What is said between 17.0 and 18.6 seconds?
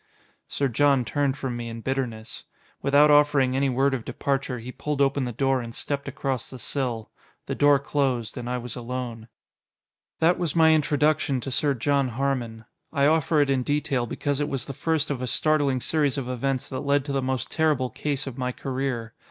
to the most terrible case of my